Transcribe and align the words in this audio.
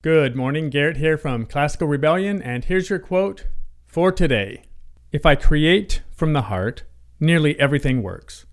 Good 0.00 0.36
morning, 0.36 0.70
Garrett 0.70 0.98
here 0.98 1.18
from 1.18 1.44
Classical 1.44 1.88
Rebellion, 1.88 2.40
and 2.40 2.64
here's 2.64 2.88
your 2.88 3.00
quote 3.00 3.48
for 3.84 4.12
today. 4.12 4.62
If 5.10 5.26
I 5.26 5.34
create 5.34 6.02
from 6.12 6.34
the 6.34 6.42
heart, 6.42 6.84
nearly 7.18 7.58
everything 7.58 8.00
works. 8.00 8.46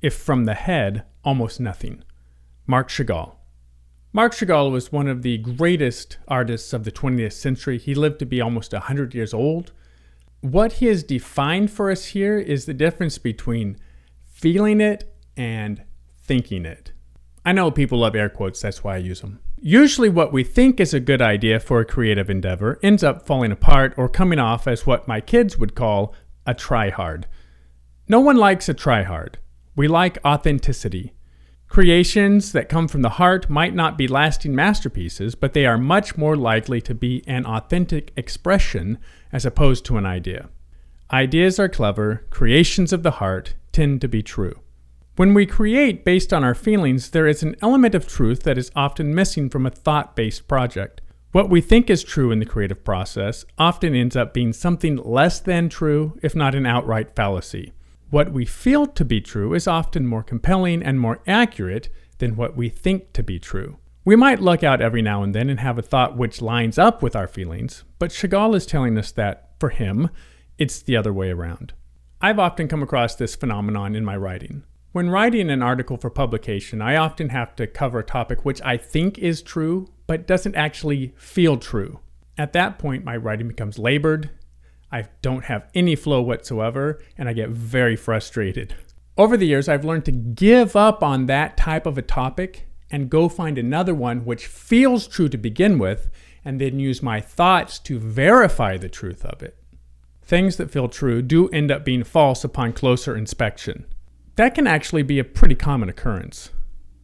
If 0.00 0.14
from 0.14 0.44
the 0.44 0.54
head, 0.54 1.02
almost 1.24 1.58
nothing. 1.58 2.04
Marc 2.68 2.90
Chagall. 2.90 3.38
Marc 4.12 4.34
Chagall 4.34 4.70
was 4.70 4.92
one 4.92 5.08
of 5.08 5.22
the 5.22 5.38
greatest 5.38 6.18
artists 6.28 6.72
of 6.72 6.84
the 6.84 6.92
20th 6.92 7.32
century. 7.32 7.76
He 7.76 7.96
lived 7.96 8.20
to 8.20 8.24
be 8.24 8.40
almost 8.40 8.72
100 8.72 9.16
years 9.16 9.34
old. 9.34 9.72
What 10.42 10.74
he 10.74 10.86
has 10.86 11.02
defined 11.02 11.72
for 11.72 11.90
us 11.90 12.04
here 12.04 12.38
is 12.38 12.66
the 12.66 12.72
difference 12.72 13.18
between 13.18 13.78
feeling 14.26 14.80
it 14.80 15.12
and 15.36 15.82
thinking 16.16 16.64
it. 16.64 16.92
I 17.44 17.50
know 17.50 17.72
people 17.72 17.98
love 17.98 18.14
air 18.14 18.28
quotes, 18.28 18.62
that's 18.62 18.84
why 18.84 18.94
I 18.94 18.98
use 18.98 19.22
them. 19.22 19.40
Usually, 19.66 20.10
what 20.10 20.30
we 20.30 20.44
think 20.44 20.78
is 20.78 20.92
a 20.92 21.00
good 21.00 21.22
idea 21.22 21.58
for 21.58 21.80
a 21.80 21.86
creative 21.86 22.28
endeavor 22.28 22.78
ends 22.82 23.02
up 23.02 23.24
falling 23.24 23.50
apart 23.50 23.94
or 23.96 24.10
coming 24.10 24.38
off 24.38 24.68
as 24.68 24.84
what 24.84 25.08
my 25.08 25.22
kids 25.22 25.56
would 25.56 25.74
call 25.74 26.14
a 26.44 26.52
try 26.52 26.90
hard. 26.90 27.26
No 28.06 28.20
one 28.20 28.36
likes 28.36 28.68
a 28.68 28.74
try 28.74 29.04
hard. 29.04 29.38
We 29.74 29.88
like 29.88 30.22
authenticity. 30.22 31.14
Creations 31.66 32.52
that 32.52 32.68
come 32.68 32.88
from 32.88 33.00
the 33.00 33.16
heart 33.16 33.48
might 33.48 33.74
not 33.74 33.96
be 33.96 34.06
lasting 34.06 34.54
masterpieces, 34.54 35.34
but 35.34 35.54
they 35.54 35.64
are 35.64 35.78
much 35.78 36.18
more 36.18 36.36
likely 36.36 36.82
to 36.82 36.94
be 36.94 37.24
an 37.26 37.46
authentic 37.46 38.12
expression 38.18 38.98
as 39.32 39.46
opposed 39.46 39.86
to 39.86 39.96
an 39.96 40.04
idea. 40.04 40.50
Ideas 41.10 41.58
are 41.58 41.70
clever, 41.70 42.26
creations 42.28 42.92
of 42.92 43.02
the 43.02 43.12
heart 43.12 43.54
tend 43.72 44.02
to 44.02 44.08
be 44.08 44.22
true. 44.22 44.60
When 45.16 45.32
we 45.32 45.46
create 45.46 46.04
based 46.04 46.32
on 46.32 46.42
our 46.42 46.56
feelings, 46.56 47.10
there 47.10 47.28
is 47.28 47.44
an 47.44 47.54
element 47.62 47.94
of 47.94 48.08
truth 48.08 48.42
that 48.42 48.58
is 48.58 48.72
often 48.74 49.14
missing 49.14 49.48
from 49.48 49.64
a 49.64 49.70
thought 49.70 50.16
based 50.16 50.48
project. 50.48 51.02
What 51.30 51.48
we 51.48 51.60
think 51.60 51.88
is 51.88 52.02
true 52.02 52.32
in 52.32 52.40
the 52.40 52.44
creative 52.44 52.82
process 52.82 53.44
often 53.56 53.94
ends 53.94 54.16
up 54.16 54.34
being 54.34 54.52
something 54.52 54.96
less 54.96 55.38
than 55.38 55.68
true, 55.68 56.18
if 56.20 56.34
not 56.34 56.56
an 56.56 56.66
outright 56.66 57.14
fallacy. 57.14 57.72
What 58.10 58.32
we 58.32 58.44
feel 58.44 58.88
to 58.88 59.04
be 59.04 59.20
true 59.20 59.54
is 59.54 59.68
often 59.68 60.04
more 60.04 60.24
compelling 60.24 60.82
and 60.82 60.98
more 60.98 61.20
accurate 61.28 61.90
than 62.18 62.34
what 62.34 62.56
we 62.56 62.68
think 62.68 63.12
to 63.12 63.22
be 63.22 63.38
true. 63.38 63.78
We 64.04 64.16
might 64.16 64.42
look 64.42 64.64
out 64.64 64.80
every 64.80 65.00
now 65.00 65.22
and 65.22 65.32
then 65.32 65.48
and 65.48 65.60
have 65.60 65.78
a 65.78 65.82
thought 65.82 66.16
which 66.16 66.42
lines 66.42 66.76
up 66.76 67.04
with 67.04 67.14
our 67.14 67.28
feelings, 67.28 67.84
but 68.00 68.10
Chagall 68.10 68.56
is 68.56 68.66
telling 68.66 68.98
us 68.98 69.12
that, 69.12 69.50
for 69.60 69.68
him, 69.68 70.10
it's 70.58 70.82
the 70.82 70.96
other 70.96 71.12
way 71.12 71.30
around. 71.30 71.72
I've 72.20 72.40
often 72.40 72.66
come 72.66 72.82
across 72.82 73.14
this 73.14 73.36
phenomenon 73.36 73.94
in 73.94 74.04
my 74.04 74.16
writing. 74.16 74.64
When 74.94 75.10
writing 75.10 75.50
an 75.50 75.60
article 75.60 75.96
for 75.96 76.08
publication, 76.08 76.80
I 76.80 76.94
often 76.94 77.30
have 77.30 77.56
to 77.56 77.66
cover 77.66 77.98
a 77.98 78.04
topic 78.04 78.44
which 78.44 78.62
I 78.62 78.76
think 78.76 79.18
is 79.18 79.42
true, 79.42 79.88
but 80.06 80.28
doesn't 80.28 80.54
actually 80.54 81.12
feel 81.16 81.56
true. 81.56 81.98
At 82.38 82.52
that 82.52 82.78
point, 82.78 83.02
my 83.02 83.16
writing 83.16 83.48
becomes 83.48 83.76
labored, 83.76 84.30
I 84.92 85.06
don't 85.20 85.46
have 85.46 85.68
any 85.74 85.96
flow 85.96 86.22
whatsoever, 86.22 87.02
and 87.18 87.28
I 87.28 87.32
get 87.32 87.48
very 87.48 87.96
frustrated. 87.96 88.76
Over 89.18 89.36
the 89.36 89.48
years, 89.48 89.68
I've 89.68 89.84
learned 89.84 90.04
to 90.04 90.12
give 90.12 90.76
up 90.76 91.02
on 91.02 91.26
that 91.26 91.56
type 91.56 91.86
of 91.86 91.98
a 91.98 92.02
topic 92.02 92.68
and 92.88 93.10
go 93.10 93.28
find 93.28 93.58
another 93.58 93.96
one 93.96 94.24
which 94.24 94.46
feels 94.46 95.08
true 95.08 95.28
to 95.28 95.36
begin 95.36 95.80
with, 95.80 96.08
and 96.44 96.60
then 96.60 96.78
use 96.78 97.02
my 97.02 97.20
thoughts 97.20 97.80
to 97.80 97.98
verify 97.98 98.76
the 98.76 98.88
truth 98.88 99.24
of 99.24 99.42
it. 99.42 99.56
Things 100.22 100.56
that 100.58 100.70
feel 100.70 100.88
true 100.88 101.20
do 101.20 101.48
end 101.48 101.72
up 101.72 101.84
being 101.84 102.04
false 102.04 102.44
upon 102.44 102.74
closer 102.74 103.16
inspection 103.16 103.86
that 104.36 104.54
can 104.54 104.66
actually 104.66 105.02
be 105.02 105.18
a 105.18 105.24
pretty 105.24 105.54
common 105.54 105.88
occurrence. 105.88 106.50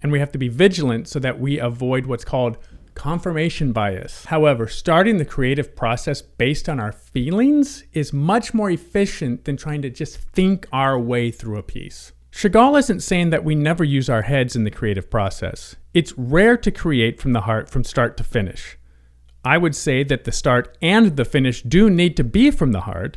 And 0.03 0.11
we 0.11 0.19
have 0.19 0.33
to 0.33 0.39
be 0.39 0.49
vigilant 0.49 1.09
so 1.09 1.19
that 1.19 1.39
we 1.39 1.59
avoid 1.59 2.07
what's 2.07 2.25
called 2.25 2.59
confirmation 2.95 3.73
bias. 3.73 4.25
However, 4.27 4.67
starting 4.67 5.19
the 5.19 5.25
creative 5.25 5.77
process 5.77 6.23
based 6.23 6.69
on 6.69 6.81
our 6.81 6.93
feelings 6.93 7.85
is 7.93 8.13
much 8.13 8.53
more 8.53 8.71
efficient 8.71 9.45
than 9.45 9.57
trying 9.57 9.83
to 9.83 9.91
just 9.91 10.19
think 10.19 10.67
our 10.73 10.99
way 10.99 11.31
through 11.31 11.59
a 11.59 11.63
piece. 11.63 12.13
Chagall 12.33 12.79
isn't 12.79 13.01
saying 13.01 13.31
that 13.31 13.45
we 13.45 13.55
never 13.55 13.85
use 13.85 14.09
our 14.09 14.23
heads 14.23 14.55
in 14.55 14.65
the 14.65 14.71
creative 14.71 15.11
process. 15.11 15.77
It's 15.95 16.17
rare 16.17 16.57
to 16.59 16.71
create 16.71 17.21
from 17.21 17.33
the 17.33 17.43
heart 17.43 17.69
from 17.69 17.85
start 17.85 18.17
to 18.19 18.25
finish. 18.25 18.79
I 19.45 19.59
would 19.59 19.75
say 19.75 20.05
that 20.05 20.25
the 20.25 20.33
start 20.33 20.77
and 20.83 21.17
the 21.17 21.25
finish 21.25 21.63
do 21.63 21.91
need 21.91 22.17
to 22.19 22.25
be 22.25 22.51
from 22.51 22.73
the 22.73 22.83
heart, 22.83 23.17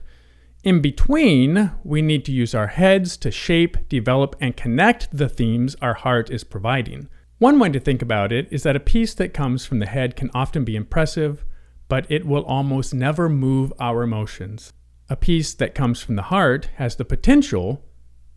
in 0.64 0.82
between, 0.82 1.72
we 1.84 2.02
need 2.02 2.24
to 2.26 2.32
use 2.32 2.56
our 2.56 2.68
heads 2.68 3.18
to 3.18 3.32
shape, 3.32 3.90
develop, 3.90 4.36
and 4.40 4.56
connect 4.56 5.10
the 5.16 5.28
themes 5.28 5.76
our 5.82 5.94
heart 5.94 6.30
is 6.30 6.46
providing. 6.46 7.10
One 7.38 7.60
way 7.60 7.70
to 7.70 7.80
think 7.80 8.02
about 8.02 8.32
it 8.32 8.48
is 8.50 8.64
that 8.64 8.78
a 8.78 8.80
piece 8.80 9.14
that 9.16 9.34
comes 9.34 9.66
from 9.66 9.80
the 9.80 9.86
head 9.86 10.16
can 10.16 10.32
often 10.34 10.64
be 10.64 10.78
impressive, 10.78 11.44
but 11.90 12.10
it 12.10 12.26
will 12.26 12.46
almost 12.46 12.94
never 12.94 13.28
move 13.28 13.74
our 13.78 14.04
emotions. 14.04 14.72
A 15.10 15.18
piece 15.18 15.54
that 15.56 15.76
comes 15.76 16.02
from 16.02 16.16
the 16.16 16.22
heart 16.24 16.70
has 16.76 16.96
the 16.96 17.04
potential 17.04 17.84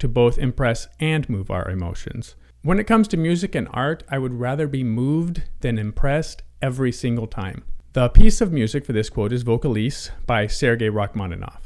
to 0.01 0.09
both 0.09 0.37
impress 0.37 0.89
and 0.99 1.29
move 1.31 1.51
our 1.51 1.71
emotions. 1.71 2.35
When 2.63 2.81
it 2.81 2.89
comes 2.89 3.07
to 3.09 3.17
music 3.17 3.55
and 3.55 3.69
art, 3.73 4.03
I 4.11 4.19
would 4.19 4.35
rather 4.35 4.67
be 4.67 4.83
moved 4.83 5.45
than 5.61 5.79
impressed 5.79 6.43
every 6.61 6.91
single 6.91 7.29
time. 7.29 7.63
The 7.93 8.09
piece 8.09 8.41
of 8.41 8.53
music 8.53 8.85
for 8.85 8.93
this 8.93 9.09
quote 9.09 9.33
is 9.33 9.45
Vocalise 9.45 10.11
by 10.27 10.49
Sergei 10.49 10.91
Rachmaninoff. 10.91 11.66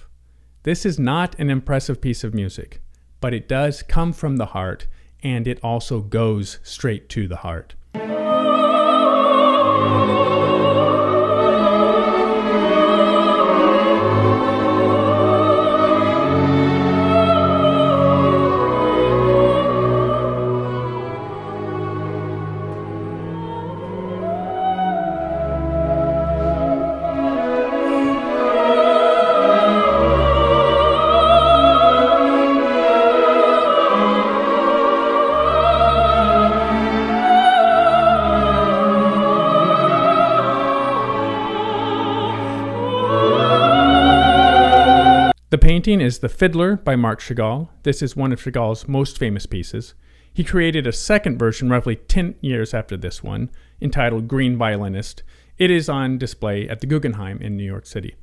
This 0.62 0.84
is 0.84 0.98
not 0.98 1.38
an 1.38 1.48
impressive 1.48 2.00
piece 2.00 2.22
of 2.22 2.34
music, 2.34 2.82
but 3.20 3.32
it 3.32 3.48
does 3.48 3.82
come 3.82 4.12
from 4.12 4.36
the 4.36 4.46
heart 4.46 4.86
and 5.22 5.48
it 5.48 5.58
also 5.62 6.00
goes 6.00 6.58
straight 6.62 7.08
to 7.10 7.26
the 7.26 7.36
heart. 7.36 7.74
The 45.50 45.58
painting 45.58 46.00
is 46.00 46.20
The 46.20 46.28
Fiddler 46.28 46.76
by 46.76 46.94
Marc 46.94 47.20
Chagall. 47.20 47.70
This 47.82 48.02
is 48.02 48.14
one 48.14 48.32
of 48.32 48.40
Chagall's 48.40 48.86
most 48.86 49.18
famous 49.18 49.46
pieces. 49.46 49.94
He 50.32 50.44
created 50.44 50.86
a 50.86 50.92
second 50.92 51.40
version 51.40 51.68
roughly 51.68 51.96
10 51.96 52.36
years 52.40 52.72
after 52.72 52.96
this 52.96 53.24
one, 53.24 53.50
entitled 53.82 54.28
Green 54.28 54.56
Violinist. 54.56 55.24
It 55.58 55.68
is 55.68 55.88
on 55.88 56.18
display 56.18 56.68
at 56.68 56.80
the 56.80 56.86
Guggenheim 56.86 57.42
in 57.42 57.56
New 57.56 57.64
York 57.64 57.86
City. 57.86 58.14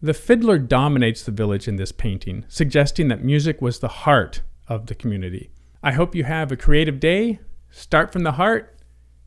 The 0.00 0.14
fiddler 0.14 0.58
dominates 0.58 1.24
the 1.24 1.32
village 1.32 1.66
in 1.66 1.74
this 1.74 1.90
painting, 1.90 2.44
suggesting 2.46 3.08
that 3.08 3.24
music 3.24 3.60
was 3.60 3.80
the 3.80 3.88
heart 3.88 4.42
of 4.68 4.86
the 4.86 4.94
community. 4.94 5.50
I 5.82 5.90
hope 5.90 6.14
you 6.14 6.22
have 6.22 6.52
a 6.52 6.56
creative 6.56 7.00
day. 7.00 7.40
Start 7.72 8.12
from 8.12 8.22
the 8.22 8.32
heart, 8.32 8.78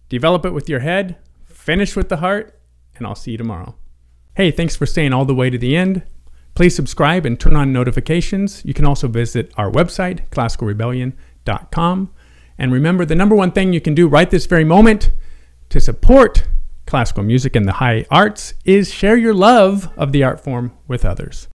develop 0.07 0.45
it 0.45 0.53
with 0.53 0.69
your 0.69 0.79
head, 0.79 1.17
finish 1.43 1.93
with 1.93 2.07
the 2.07 2.17
heart, 2.17 2.57
and 2.95 3.05
I'll 3.05 3.15
see 3.15 3.31
you 3.31 3.37
tomorrow. 3.37 3.75
Hey, 4.37 4.49
thanks 4.49 4.77
for 4.77 4.85
staying 4.85 5.11
all 5.11 5.25
the 5.25 5.35
way 5.35 5.49
to 5.49 5.57
the 5.57 5.75
end. 5.75 6.03
Please 6.57 6.75
subscribe 6.75 7.23
and 7.23 7.39
turn 7.39 7.55
on 7.55 7.71
notifications. 7.71 8.65
You 8.65 8.73
can 8.73 8.83
also 8.83 9.07
visit 9.07 9.51
our 9.57 9.69
website, 9.69 10.27
classicalrebellion.com. 10.29 12.09
And 12.57 12.71
remember, 12.71 13.05
the 13.05 13.13
number 13.13 13.35
one 13.35 13.51
thing 13.51 13.73
you 13.73 13.79
can 13.79 13.93
do 13.93 14.07
right 14.07 14.27
this 14.27 14.47
very 14.47 14.63
moment 14.63 15.11
to 15.69 15.79
support 15.79 16.47
classical 16.87 17.21
music 17.21 17.55
and 17.55 17.67
the 17.67 17.73
high 17.73 18.07
arts 18.09 18.55
is 18.65 18.91
share 18.91 19.15
your 19.15 19.35
love 19.35 19.93
of 19.95 20.11
the 20.11 20.23
art 20.23 20.43
form 20.43 20.75
with 20.87 21.05
others. 21.05 21.45